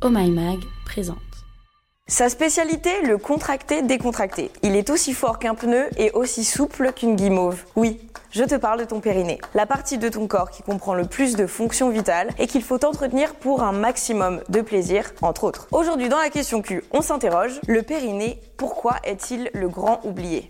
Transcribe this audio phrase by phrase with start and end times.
[0.00, 1.18] Oh My Mag présente.
[2.06, 4.52] Sa spécialité, le contracté-décontracté.
[4.62, 7.64] Il est aussi fort qu'un pneu et aussi souple qu'une guimauve.
[7.74, 9.40] Oui, je te parle de ton périnée.
[9.54, 12.84] La partie de ton corps qui comprend le plus de fonctions vitales et qu'il faut
[12.84, 15.66] entretenir pour un maximum de plaisir, entre autres.
[15.72, 20.48] Aujourd'hui, dans la question Q, on s'interroge, le périnée, pourquoi est-il le grand oublié?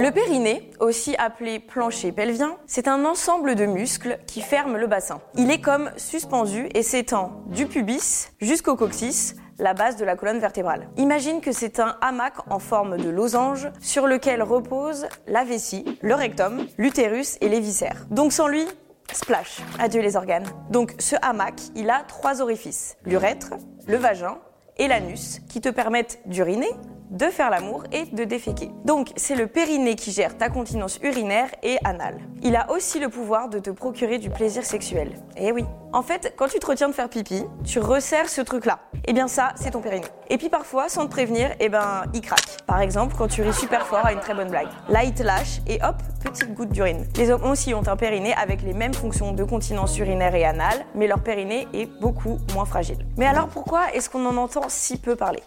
[0.00, 5.20] Le périnée, aussi appelé plancher pelvien, c'est un ensemble de muscles qui ferment le bassin.
[5.36, 10.38] Il est comme suspendu et s'étend du pubis jusqu'au coccyx, la base de la colonne
[10.38, 10.88] vertébrale.
[10.96, 16.14] Imagine que c'est un hamac en forme de losange sur lequel repose la vessie, le
[16.14, 18.06] rectum, l'utérus et les viscères.
[18.10, 18.64] Donc sans lui,
[19.12, 20.46] splash, adieu les organes.
[20.70, 23.50] Donc ce hamac, il a trois orifices, l'urètre,
[23.86, 24.38] le vagin
[24.78, 26.70] et l'anus, qui te permettent d'uriner,
[27.10, 28.70] de faire l'amour et de déféquer.
[28.84, 32.18] Donc c'est le périnée qui gère ta continence urinaire et anale.
[32.42, 35.12] Il a aussi le pouvoir de te procurer du plaisir sexuel.
[35.36, 35.64] Eh oui.
[35.92, 38.78] En fait, quand tu te retiens de faire pipi, tu resserres ce truc-là.
[39.06, 40.06] Eh bien ça, c'est ton périnée.
[40.28, 42.64] Et puis parfois, sans te prévenir, eh ben il craque.
[42.66, 44.68] Par exemple, quand tu ris super fort à une très bonne blague.
[44.88, 47.06] Là, il te lâche et hop, petite goutte d'urine.
[47.16, 50.86] Les hommes aussi ont un périnée avec les mêmes fonctions de continence urinaire et anale,
[50.94, 52.98] mais leur périnée est beaucoup moins fragile.
[53.16, 55.42] Mais alors pourquoi est-ce qu'on en entend si peu parler?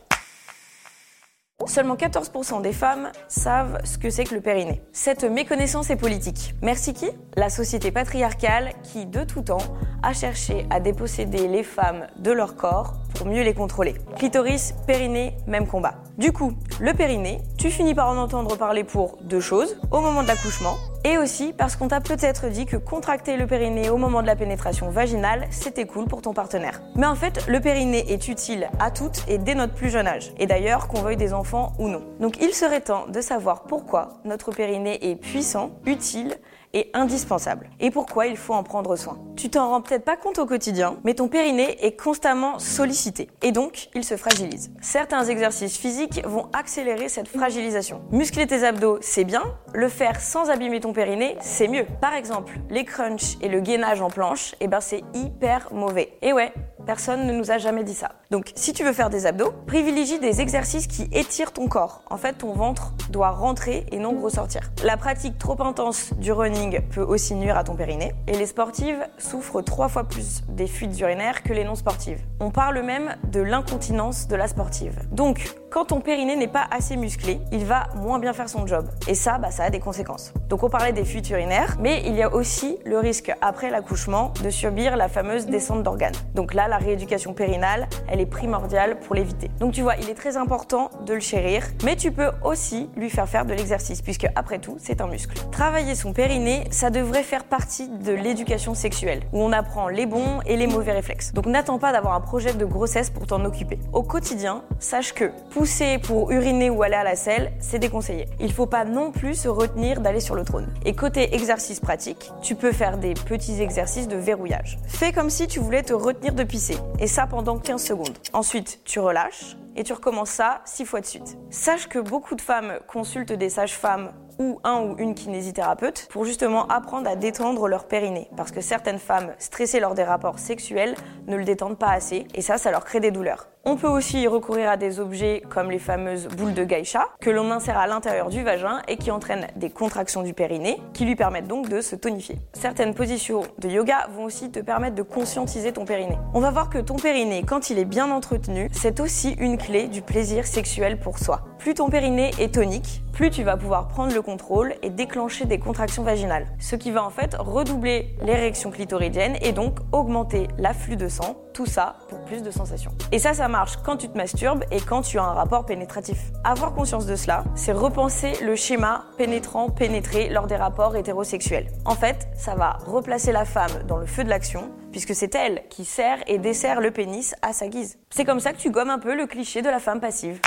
[1.68, 4.82] Seulement 14% des femmes savent ce que c'est que le périnée.
[4.92, 6.56] Cette méconnaissance est politique.
[6.62, 7.10] Merci qui?
[7.36, 9.58] La société patriarcale qui, de tout temps,
[10.02, 13.96] a cherché à déposséder les femmes de leur corps pour mieux les contrôler.
[14.18, 15.96] Clitoris, périnée, même combat.
[16.18, 20.24] Du coup, le périnée, tu finis par en entendre parler pour deux choses, au moment
[20.24, 24.22] de l'accouchement, et aussi parce qu'on t'a peut-être dit que contracter le périnée au moment
[24.22, 26.82] de la pénétration vaginale, c'était cool pour ton partenaire.
[26.96, 30.32] Mais en fait, le périnée est utile à toutes et dès notre plus jeune âge.
[30.38, 32.04] Et d'ailleurs, qu'on veuille des enfants ou non.
[32.20, 36.36] Donc il serait temps de savoir pourquoi notre périnée est puissant, utile
[36.74, 39.18] est indispensable et pourquoi il faut en prendre soin?
[39.36, 43.52] Tu t'en rends peut-être pas compte au quotidien, mais ton périnée est constamment sollicité et
[43.52, 44.72] donc il se fragilise.
[44.82, 48.02] Certains exercices physiques vont accélérer cette fragilisation.
[48.12, 51.86] Muscler tes abdos, c'est bien, le faire sans abîmer ton périnée, c'est mieux.
[52.02, 56.18] Par exemple, les crunchs et le gainage en planche, eh ben c'est hyper mauvais.
[56.22, 56.54] Et ouais,
[56.86, 58.12] Personne ne nous a jamais dit ça.
[58.30, 62.02] Donc, si tu veux faire des abdos, privilégie des exercices qui étirent ton corps.
[62.10, 64.72] En fait, ton ventre doit rentrer et non ressortir.
[64.84, 68.14] La pratique trop intense du running peut aussi nuire à ton périnée.
[68.28, 72.20] Et les sportives souffrent trois fois plus des fuites urinaires que les non sportives.
[72.40, 75.00] On parle même de l'incontinence de la sportive.
[75.12, 78.86] Donc, quand ton périnée n'est pas assez musclé, il va moins bien faire son job.
[79.08, 80.32] Et ça, bah, ça a des conséquences.
[80.48, 84.34] Donc, on parlait des fuites urinaires, mais il y a aussi le risque après l'accouchement
[84.44, 86.14] de subir la fameuse descente d'organes.
[86.36, 89.50] Donc là, la rééducation périnale, elle est primordiale pour l'éviter.
[89.60, 93.10] Donc tu vois, il est très important de le chérir, mais tu peux aussi lui
[93.10, 95.36] faire faire de l'exercice, puisque après tout, c'est un muscle.
[95.52, 100.40] Travailler son périnée, ça devrait faire partie de l'éducation sexuelle, où on apprend les bons
[100.46, 101.34] et les mauvais réflexes.
[101.34, 103.80] Donc n'attends pas d'avoir un projet de grossesse pour t'en occuper.
[103.92, 105.32] Au quotidien, sache que
[105.64, 108.26] pousser pour uriner ou aller à la selle, c'est déconseillé.
[108.42, 110.68] Il faut pas non plus se retenir d'aller sur le trône.
[110.84, 114.78] Et côté exercice pratique, tu peux faire des petits exercices de verrouillage.
[114.88, 118.18] Fais comme si tu voulais te retenir de pisser et ça pendant 15 secondes.
[118.34, 121.38] Ensuite, tu relâches et tu recommences ça 6 fois de suite.
[121.50, 126.68] Sache que beaucoup de femmes consultent des sages-femmes ou un ou une kinésithérapeute pour justement
[126.68, 128.30] apprendre à détendre leur périnée.
[128.36, 130.96] Parce que certaines femmes stressées lors des rapports sexuels
[131.28, 133.48] ne le détendent pas assez et ça, ça leur crée des douleurs.
[133.66, 137.50] On peut aussi recourir à des objets comme les fameuses boules de geisha que l'on
[137.50, 141.48] insère à l'intérieur du vagin et qui entraînent des contractions du périnée qui lui permettent
[141.48, 142.40] donc de se tonifier.
[142.52, 146.18] Certaines positions de yoga vont aussi te permettre de conscientiser ton périnée.
[146.34, 149.88] On va voir que ton périnée, quand il est bien entretenu, c'est aussi une clé
[149.88, 151.46] du plaisir sexuel pour soi.
[151.58, 155.58] Plus ton périnée est tonique, plus tu vas pouvoir prendre le contrôle et déclencher des
[155.58, 156.48] contractions vaginales.
[156.60, 161.38] Ce qui va en fait redoubler l'érection clitoridienne et donc augmenter l'afflux de sang.
[161.54, 162.92] Tout ça pour plus de sensations.
[163.12, 166.18] Et ça, ça marche quand tu te masturbes et quand tu as un rapport pénétratif.
[166.44, 171.68] Avoir conscience de cela, c'est repenser le schéma pénétrant-pénétré lors des rapports hétérosexuels.
[171.86, 175.64] En fait, ça va replacer la femme dans le feu de l'action puisque c'est elle
[175.70, 177.98] qui sert et dessert le pénis à sa guise.
[178.10, 180.40] C'est comme ça que tu gommes un peu le cliché de la femme passive.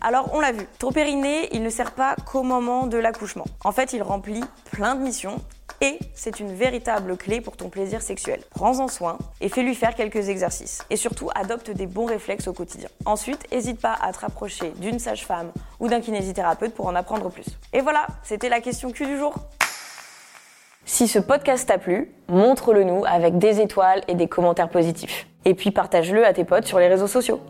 [0.00, 3.46] Alors on l'a vu, ton périnée, il ne sert pas qu'au moment de l'accouchement.
[3.64, 5.36] En fait, il remplit plein de missions
[5.80, 8.40] et c'est une véritable clé pour ton plaisir sexuel.
[8.50, 10.82] Prends-en soin et fais-lui faire quelques exercices.
[10.90, 12.88] Et surtout, adopte des bons réflexes au quotidien.
[13.04, 17.46] Ensuite, n'hésite pas à te rapprocher d'une sage-femme ou d'un kinésithérapeute pour en apprendre plus.
[17.72, 19.34] Et voilà, c'était la question Q du jour.
[20.86, 25.26] Si ce podcast t'a plu, montre-le nous avec des étoiles et des commentaires positifs.
[25.44, 27.40] Et puis partage-le à tes potes sur les réseaux sociaux.